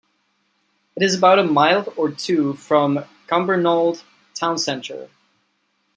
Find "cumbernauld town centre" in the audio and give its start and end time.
3.27-5.09